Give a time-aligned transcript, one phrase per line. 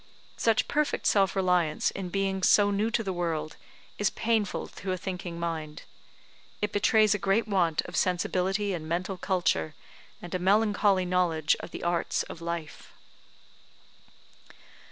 [0.35, 3.55] Such perfect self reliance in beings so new to the world
[3.99, 5.83] is painful to a thinking mind.
[6.59, 9.75] It betrays a great want of sensibility and mental culture,
[10.19, 12.91] and a melancholy knowledge of the arts of life.